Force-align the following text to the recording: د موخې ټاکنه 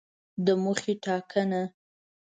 د 0.45 0.47
موخې 0.63 0.93
ټاکنه 1.03 1.61